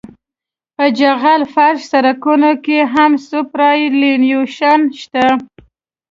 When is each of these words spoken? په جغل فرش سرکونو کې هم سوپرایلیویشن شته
په 0.75 0.85
جغل 0.99 1.41
فرش 1.53 1.79
سرکونو 1.91 2.51
کې 2.65 2.77
هم 2.93 3.11
سوپرایلیویشن 3.27 4.79
شته 5.01 5.25